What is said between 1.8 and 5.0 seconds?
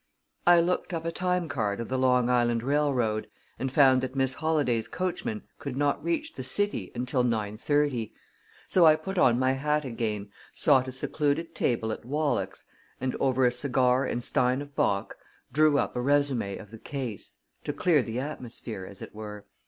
the Long Island Railroad, and found that Miss Holladay's